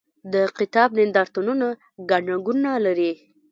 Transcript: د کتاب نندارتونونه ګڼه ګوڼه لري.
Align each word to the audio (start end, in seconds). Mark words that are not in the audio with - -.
د 0.33 0.35
کتاب 0.59 0.89
نندارتونونه 0.97 1.67
ګڼه 2.09 2.35
ګوڼه 2.45 2.71
لري. 2.85 3.11